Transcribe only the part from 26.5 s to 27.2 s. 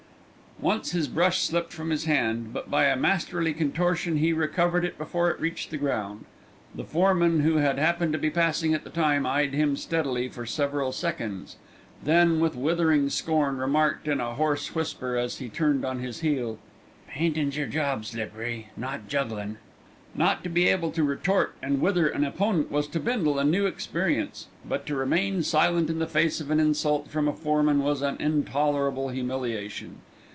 an insult